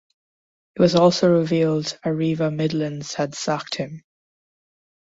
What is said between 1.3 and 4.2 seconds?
revealed Arriva Midlands had sacked him.